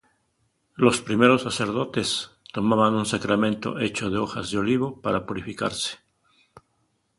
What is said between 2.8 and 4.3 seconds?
un sacramento hecha de